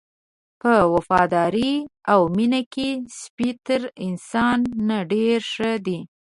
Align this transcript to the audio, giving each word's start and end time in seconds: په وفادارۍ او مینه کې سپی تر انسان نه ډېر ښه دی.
په 0.61 0.73
وفادارۍ 0.95 1.73
او 2.11 2.19
مینه 2.35 2.61
کې 2.73 2.89
سپی 3.19 3.49
تر 3.65 3.81
انسان 4.07 4.59
نه 4.87 4.97
ډېر 5.11 5.39
ښه 5.53 5.71
دی. 5.85 5.99